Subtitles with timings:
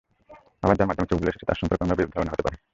[0.63, 2.57] আবার যাঁর মাধ্যমে ছবিগুলো এসেছে, তাঁর সম্পর্কেও আপনার বিরূপ ধারণা হতে পারে।